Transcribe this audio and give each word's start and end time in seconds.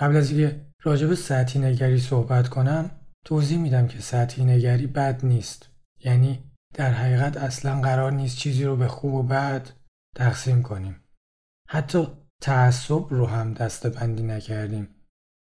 قبل 0.00 0.16
از 0.16 0.30
اینکه 0.30 0.66
راجع 0.82 1.06
به 1.06 1.14
سطحی 1.14 1.60
نگری 1.60 2.00
صحبت 2.00 2.48
کنم 2.48 2.90
توضیح 3.24 3.58
میدم 3.58 3.86
که 3.86 4.00
سطحی 4.00 4.44
نگری 4.44 4.86
بد 4.86 5.26
نیست. 5.26 5.68
یعنی 6.04 6.50
در 6.74 6.90
حقیقت 6.90 7.36
اصلا 7.36 7.80
قرار 7.80 8.12
نیست 8.12 8.38
چیزی 8.38 8.64
رو 8.64 8.76
به 8.76 8.88
خوب 8.88 9.14
و 9.14 9.22
بد 9.22 9.70
تقسیم 10.16 10.62
کنیم. 10.62 11.04
حتی 11.68 12.08
تعصب 12.42 13.04
رو 13.10 13.26
هم 13.26 13.54
دسته 13.54 13.88
بندی 13.88 14.22
نکردیم. 14.22 14.88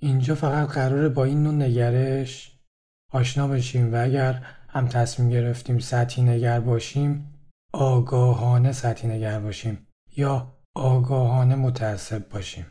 اینجا 0.00 0.34
فقط 0.34 0.68
قراره 0.68 1.08
با 1.08 1.24
این 1.24 1.42
نوع 1.42 1.54
نگرش 1.54 2.58
آشنا 3.12 3.48
بشیم 3.48 3.94
و 3.94 4.02
اگر 4.02 4.42
هم 4.68 4.88
تصمیم 4.88 5.30
گرفتیم 5.30 5.78
سطحی 5.78 6.22
نگر 6.22 6.60
باشیم 6.60 7.34
آگاهانه 7.74 8.72
سطحی 8.72 9.08
نگر 9.08 9.40
باشیم 9.40 9.86
یا 10.16 10.56
آگاهانه 10.74 11.54
متعصب 11.54 12.28
باشیم. 12.28 12.66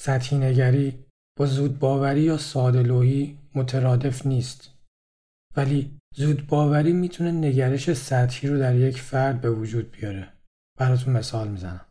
سطحی 0.00 0.38
نگری 0.38 1.04
با 1.38 1.46
زود 1.46 1.78
باوری 1.78 2.20
یا 2.20 2.38
سادلوهی 2.38 3.38
مترادف 3.54 4.26
نیست. 4.26 4.70
ولی 5.56 5.98
زود 6.14 6.46
باوری 6.46 6.92
می‌تونه 6.92 7.30
نگرش 7.30 7.92
سطحی 7.92 8.48
رو 8.48 8.58
در 8.58 8.74
یک 8.74 9.00
فرد 9.00 9.40
به 9.40 9.50
وجود 9.50 9.90
بیاره. 9.90 10.32
براتون 10.78 11.12
مثال 11.12 11.48
می‌زنم. 11.48 11.86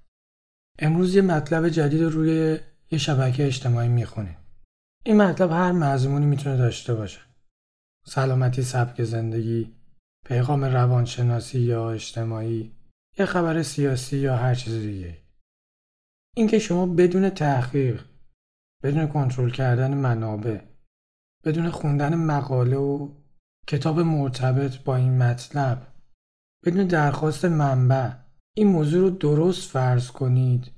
امروز 0.80 1.16
یه 1.16 1.22
مطلب 1.22 1.70
جدید 1.70 2.02
رو 2.02 2.10
روی 2.10 2.60
یه 2.92 2.98
شبکه 2.98 3.46
اجتماعی 3.46 3.90
می‌خونید 3.90 4.38
این 5.06 5.18
مطلب 5.18 5.52
هر 5.52 5.72
مضمونی 5.72 6.26
می‌تونه 6.26 6.58
داشته 6.58 6.94
باشه. 6.94 7.20
سلامتی 8.06 8.64
سبک 8.64 9.04
زندگی 9.04 9.76
پیغام 10.26 10.66
روانشناسی 10.66 11.60
یا 11.60 11.92
اجتماعی 11.92 12.72
یه 13.20 13.26
خبر 13.26 13.64
سیاسی 13.64 14.18
یا 14.18 14.38
هر 14.38 14.56
چیز 14.56 14.74
دیگه 14.74 15.27
اینکه 16.38 16.60
شما 16.60 16.86
بدون 16.86 17.30
تحقیق 17.30 18.04
بدون 18.84 19.08
کنترل 19.08 19.50
کردن 19.50 19.94
منابع 19.94 20.60
بدون 21.46 21.70
خوندن 21.70 22.16
مقاله 22.16 22.78
و 22.78 23.10
کتاب 23.68 24.00
مرتبط 24.00 24.78
با 24.78 24.96
این 24.96 25.18
مطلب 25.18 25.88
بدون 26.66 26.88
درخواست 26.88 27.46
منبع 27.46 28.12
این 28.58 28.68
موضوع 28.68 29.02
رو 29.02 29.10
درست 29.10 29.72
فرض 29.72 30.12
کنید 30.12 30.72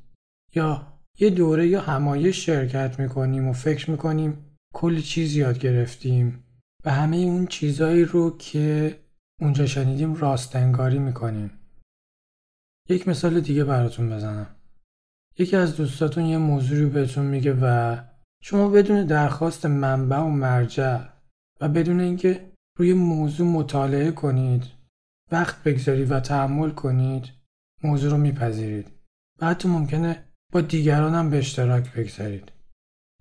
یا 0.56 0.88
یه 1.20 1.30
دوره 1.30 1.68
یا 1.68 1.82
همایش 1.82 2.46
شرکت 2.46 3.00
می‌کنیم 3.00 3.48
و 3.48 3.54
فکر 3.54 3.92
می‌کنیم 3.92 4.46
کلی 4.74 5.02
چیز 5.02 5.36
یاد 5.36 5.60
گرفتیم 5.60 6.44
و 6.86 6.92
همه 6.92 7.18
اون 7.18 7.48
چیزهایی 7.48 8.06
رو 8.06 8.38
که 8.38 9.00
اونجا 9.42 9.66
شنیدیم 9.66 10.16
راستنگاری 10.16 11.00
می‌کنیم. 11.00 11.52
یک 12.90 13.08
مثال 13.08 13.40
دیگه 13.40 13.64
براتون 13.64 14.10
بزنم. 14.10 14.56
یکی 15.40 15.56
از 15.56 15.76
دوستاتون 15.76 16.26
یه 16.26 16.38
موضوعی 16.38 16.86
بهتون 16.86 17.26
میگه 17.26 17.54
و 17.62 17.98
شما 18.44 18.70
بدون 18.70 19.06
درخواست 19.06 19.66
منبع 19.66 20.18
و 20.18 20.30
مرجع 20.30 21.00
و 21.62 21.70
بدون 21.70 22.00
اینکه 22.00 22.52
روی 22.78 22.94
موضوع 22.94 23.48
مطالعه 23.48 24.12
کنید 24.12 24.64
وقت 25.32 25.64
بگذارید 25.64 26.12
و 26.12 26.20
تحمل 26.20 26.70
کنید 26.70 27.26
موضوع 27.84 28.12
رو 28.12 28.18
میپذیرید 28.18 28.92
و 29.42 29.48
حتی 29.48 29.68
ممکنه 29.68 30.24
با 30.54 30.62
دیگران 30.62 31.16
هم 31.16 31.30
به 31.30 31.38
اشتراک 31.38 31.94
بگذارید. 31.94 32.52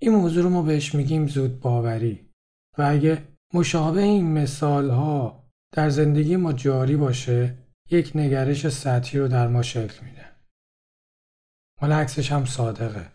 این 0.00 0.12
موضوع 0.12 0.42
رو 0.42 0.50
ما 0.50 0.62
بهش 0.62 0.94
میگیم 0.94 1.26
زود 1.26 1.60
باوری 1.60 2.30
و 2.78 2.82
اگه 2.82 3.22
مشابه 3.54 4.02
این 4.02 4.32
مثال 4.32 4.90
ها 4.90 5.44
در 5.72 5.90
زندگی 5.90 6.36
ما 6.36 6.52
جاری 6.52 6.96
باشه 6.96 7.54
یک 7.90 8.12
نگرش 8.14 8.68
سطحی 8.68 9.20
رو 9.20 9.28
در 9.28 9.48
ما 9.48 9.62
شکل 9.62 10.04
میده. 10.04 10.27
حالا 11.80 11.96
عکسش 11.96 12.32
هم 12.32 12.44
صادقه. 12.44 13.06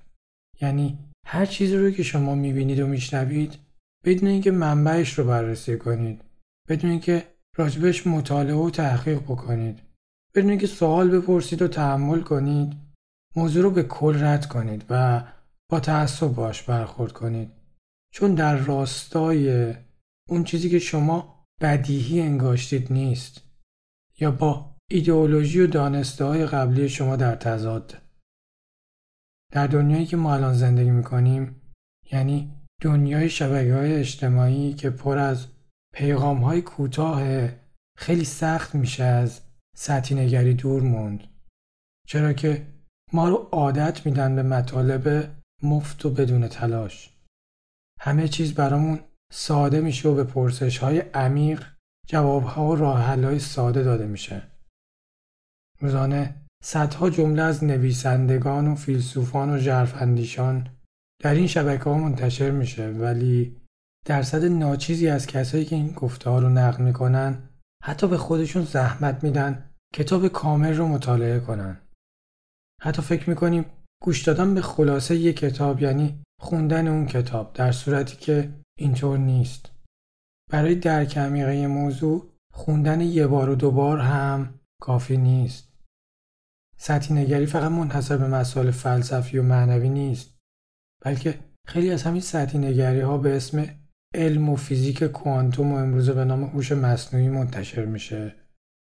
یعنی 0.61 0.97
هر 1.25 1.45
چیزی 1.45 1.77
رو 1.77 1.91
که 1.91 2.03
شما 2.03 2.35
می‌بینید 2.35 2.79
و 2.79 2.87
میشنوید 2.87 3.55
بدون 4.05 4.29
اینکه 4.29 4.51
منبعش 4.51 5.13
رو 5.13 5.23
بررسی 5.23 5.77
کنید 5.77 6.21
بدون 6.69 6.91
اینکه 6.91 7.27
راجبش 7.57 8.07
مطالعه 8.07 8.55
و 8.55 8.69
تحقیق 8.69 9.19
بکنید 9.19 9.79
بدون 10.35 10.49
اینکه 10.49 10.67
سوال 10.67 11.09
بپرسید 11.09 11.61
و 11.61 11.67
تحمل 11.67 12.21
کنید 12.21 12.73
موضوع 13.35 13.63
رو 13.63 13.71
به 13.71 13.83
کل 13.83 14.23
رد 14.23 14.45
کنید 14.45 14.85
و 14.89 15.23
با 15.71 15.79
تعصب 15.79 16.27
باش 16.27 16.63
برخورد 16.63 17.11
کنید. 17.11 17.51
چون 18.13 18.35
در 18.35 18.57
راستای 18.57 19.73
اون 20.29 20.43
چیزی 20.43 20.69
که 20.69 20.79
شما 20.79 21.45
بدیهی 21.61 22.21
انگاشتید 22.21 22.93
نیست. 22.93 23.41
یا 24.19 24.31
با 24.31 24.75
ایدئولوژی 24.91 25.61
و 25.61 25.67
دانسته 25.67 26.25
های 26.25 26.45
قبلی 26.45 26.89
شما 26.89 27.15
در 27.15 27.35
تضاد. 27.35 28.02
در 29.53 29.67
دنیایی 29.67 30.05
که 30.05 30.17
ما 30.17 30.33
الان 30.33 30.53
زندگی 30.53 30.91
می‌کنیم 30.91 31.61
یعنی 32.11 32.51
دنیای 32.81 33.29
شبکه 33.29 33.73
های 33.73 33.95
اجتماعی 33.95 34.73
که 34.73 34.89
پر 34.89 35.17
از 35.17 35.47
پیغام 35.93 36.43
های 36.43 36.61
کوتاه 36.61 37.49
خیلی 37.97 38.25
سخت 38.25 38.75
میشه 38.75 39.03
از 39.03 39.41
سطحی 39.75 40.15
نگری 40.15 40.53
دور 40.53 40.81
موند. 40.81 41.23
چرا 42.07 42.33
که 42.33 42.67
ما 43.13 43.29
رو 43.29 43.35
عادت 43.35 44.05
میدن 44.05 44.35
به 44.35 44.43
مطالب 44.43 45.31
مفت 45.63 46.05
و 46.05 46.09
بدون 46.09 46.47
تلاش. 46.47 47.17
همه 47.99 48.27
چیز 48.27 48.53
برامون 48.53 48.99
ساده 49.31 49.81
میشه 49.81 50.09
و 50.09 50.15
به 50.15 50.23
پرسش 50.23 50.77
های 50.77 50.99
عمیق 50.99 51.65
جواب 52.07 52.43
ها 52.43 52.67
و 52.67 52.75
راه 52.75 53.01
های 53.01 53.39
ساده 53.39 53.83
داده 53.83 54.05
میشه. 54.05 54.43
روزانه 55.79 56.42
صدها 56.65 57.09
جمله 57.09 57.41
از 57.41 57.63
نویسندگان 57.63 58.67
و 58.67 58.75
فیلسوفان 58.75 59.49
و 59.49 59.57
ژرفاندیشان 59.57 60.67
در 61.21 61.33
این 61.33 61.47
شبکه 61.47 61.83
ها 61.83 61.97
منتشر 61.97 62.51
میشه 62.51 62.89
ولی 62.89 63.61
درصد 64.05 64.45
ناچیزی 64.45 65.07
از 65.07 65.27
کسایی 65.27 65.65
که 65.65 65.75
این 65.75 65.91
گفته 65.91 66.29
ها 66.29 66.39
رو 66.39 66.49
نقل 66.49 66.83
می‌کنن 66.83 67.49
حتی 67.83 68.07
به 68.07 68.17
خودشون 68.17 68.63
زحمت 68.63 69.23
میدن 69.23 69.69
کتاب 69.93 70.27
کامل 70.27 70.73
رو 70.77 70.87
مطالعه 70.87 71.39
کنن. 71.39 71.77
حتی 72.81 73.01
فکر 73.01 73.29
می‌کنیم 73.29 73.65
گوش 74.01 74.23
دادن 74.23 74.53
به 74.53 74.61
خلاصه 74.61 75.15
یک 75.15 75.39
کتاب 75.39 75.81
یعنی 75.81 76.23
خوندن 76.41 76.87
اون 76.87 77.05
کتاب 77.05 77.53
در 77.53 77.71
صورتی 77.71 78.17
که 78.17 78.49
اینطور 78.79 79.17
نیست. 79.17 79.71
برای 80.51 80.75
درک 80.75 81.17
عمیقه 81.17 81.67
موضوع 81.67 82.29
خوندن 82.53 83.01
یه 83.01 83.27
بار 83.27 83.49
و 83.49 83.55
دوبار 83.55 83.99
هم 83.99 84.59
کافی 84.81 85.17
نیست. 85.17 85.72
سطحی 86.77 87.15
نگری 87.15 87.45
فقط 87.45 87.71
منحصر 87.71 88.17
به 88.17 88.27
مسائل 88.27 88.71
فلسفی 88.71 89.37
و 89.37 89.43
معنوی 89.43 89.89
نیست 89.89 90.37
بلکه 91.05 91.39
خیلی 91.67 91.91
از 91.91 92.03
همین 92.03 92.21
سطحی 92.21 92.59
نگری 92.59 92.99
ها 92.99 93.17
به 93.17 93.35
اسم 93.35 93.65
علم 94.13 94.49
و 94.49 94.55
فیزیک 94.55 95.03
کوانتوم 95.03 95.71
و 95.71 95.75
امروزه 95.75 96.13
به 96.13 96.25
نام 96.25 96.43
هوش 96.43 96.71
مصنوعی 96.71 97.29
منتشر 97.29 97.85
میشه. 97.85 98.35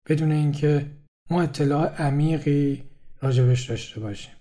بدون 0.08 0.32
اینکه 0.32 0.90
ما 1.31 1.43
اطلاع 1.43 2.02
عمیقی 2.02 2.90
راجبش 3.22 3.70
داشته 3.70 4.00
باشیم. 4.00 4.32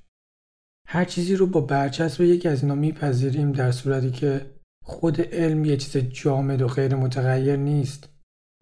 هر 0.87 1.05
چیزی 1.05 1.35
رو 1.35 1.47
با 1.47 1.61
برچسب 1.61 2.21
یکی 2.21 2.47
از 2.47 2.63
اینا 2.63 2.75
میپذیریم 2.75 3.51
در 3.51 3.71
صورتی 3.71 4.11
که 4.11 4.51
خود 4.83 5.21
علم 5.21 5.65
یه 5.65 5.77
چیز 5.77 5.97
جامد 5.97 6.61
و 6.61 6.67
غیر 6.67 6.95
متغیر 6.95 7.55
نیست 7.55 8.09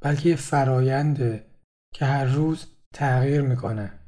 بلکه 0.02 0.30
یه 0.30 0.36
فراینده 0.36 1.46
که 1.94 2.06
هر 2.06 2.26
روز 2.26 2.66
تغییر 2.94 3.42
می‌کنه. 3.42 4.03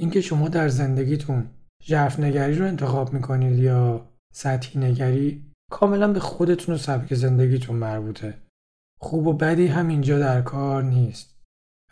اینکه 0.00 0.20
شما 0.20 0.48
در 0.48 0.68
زندگیتون 0.68 1.50
ژرف 1.82 2.20
نگری 2.20 2.54
رو 2.54 2.66
انتخاب 2.66 3.12
می‌کنید 3.12 3.58
یا 3.58 4.10
سطحی 4.32 4.80
نگری 4.80 5.52
کاملا 5.70 6.12
به 6.12 6.20
خودتون 6.20 6.74
و 6.74 6.78
سبک 6.78 7.14
زندگیتون 7.14 7.76
مربوطه 7.76 8.34
خوب 9.00 9.26
و 9.26 9.32
بدی 9.32 9.66
هم 9.66 9.88
اینجا 9.88 10.18
در 10.18 10.42
کار 10.42 10.82
نیست 10.82 11.40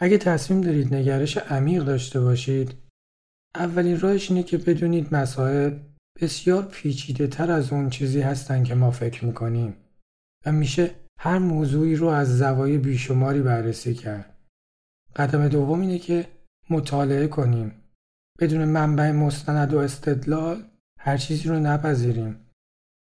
اگه 0.01 0.19
تصمیم 0.19 0.61
دارید 0.61 0.95
نگرش 0.95 1.37
عمیق 1.37 1.85
داشته 1.85 2.21
باشید 2.21 2.75
اولین 3.55 4.01
راهش 4.01 4.31
اینه 4.31 4.43
که 4.43 4.59
بدونید 4.59 5.15
مسائل 5.15 5.79
بسیار 6.21 6.63
پیچیده 6.63 7.27
تر 7.27 7.51
از 7.51 7.73
اون 7.73 7.91
چیزی 7.91 8.21
هستن 8.21 8.65
که 8.65 8.75
ما 8.75 8.91
فکر 8.91 9.25
می‌کنیم 9.25 9.77
و 10.47 10.53
میشه 10.53 10.91
هر 11.21 11.39
موضوعی 11.39 11.97
رو 11.97 12.07
از 12.07 12.39
زوایای 12.39 12.79
بیشماری 12.79 13.43
بررسی 13.43 13.95
کرد. 13.95 14.39
قدم 15.17 15.49
دوم 15.49 15.81
اینه 15.81 15.99
که 15.99 16.27
مطالعه 16.71 17.27
کنیم. 17.27 17.73
بدون 18.39 18.65
منبع 18.65 19.11
مستند 19.11 19.75
و 19.75 19.79
استدلال 19.79 20.65
هر 21.01 21.17
چیزی 21.17 21.49
رو 21.49 21.59
نپذیریم. 21.59 22.37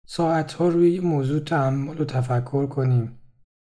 ساعتها 0.07 0.67
روی 0.67 0.99
موضوع 0.99 1.39
تعمل 1.39 2.01
و 2.01 2.05
تفکر 2.05 2.65
کنیم 2.65 3.19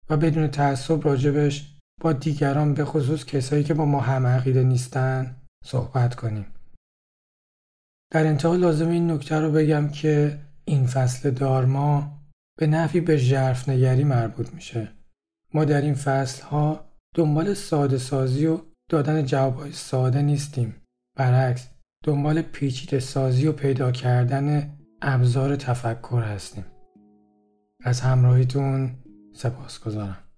و 0.09 0.17
بدون 0.17 0.47
تعصب 0.47 1.05
راجبش 1.05 1.75
با 2.01 2.13
دیگران 2.13 2.73
به 2.73 2.85
خصوص 2.85 3.25
کسایی 3.25 3.63
که 3.63 3.73
با 3.73 3.85
ما 3.85 3.99
هم 3.99 4.27
عقیده 4.27 4.63
نیستن 4.63 5.35
صحبت 5.65 6.15
کنیم. 6.15 6.45
در 8.11 8.25
انتها 8.25 8.55
لازم 8.55 8.89
این 8.89 9.11
نکته 9.11 9.39
رو 9.39 9.51
بگم 9.51 9.89
که 9.89 10.39
این 10.65 10.87
فصل 10.87 11.31
دارما 11.31 12.19
به 12.59 12.67
نفی 12.67 13.01
به 13.01 13.19
جرف 13.19 13.69
نگری 13.69 14.03
مربوط 14.03 14.53
میشه. 14.53 14.91
ما 15.53 15.65
در 15.65 15.81
این 15.81 15.95
فصل 15.95 16.43
ها 16.43 16.89
دنبال 17.15 17.53
ساده 17.53 17.97
سازی 17.97 18.45
و 18.45 18.61
دادن 18.89 19.25
جوابهای 19.25 19.71
ساده 19.71 20.21
نیستیم. 20.21 20.75
برعکس 21.19 21.69
دنبال 22.03 22.41
پیچیده 22.41 22.99
سازی 22.99 23.47
و 23.47 23.51
پیدا 23.51 23.91
کردن 23.91 24.77
ابزار 25.01 25.55
تفکر 25.55 26.21
هستیم. 26.21 26.65
از 27.83 28.01
همراهیتون 28.01 28.91
سپاس 29.33 29.79
گذارم. 29.79 30.28